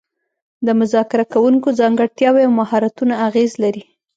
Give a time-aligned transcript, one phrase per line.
[0.65, 3.83] د مذاکره کوونکو ځانګړتیاوې او مهارتونه اغیز لري